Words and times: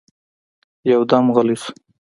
يودم 0.89 1.25
غلی 1.35 1.55
شو. 1.61 1.71